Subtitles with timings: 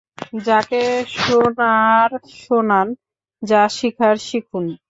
[0.41, 0.81] যাকে
[1.17, 2.09] শোনার
[2.39, 2.87] শোনান,
[3.43, 4.65] যা শিখার শিখুন।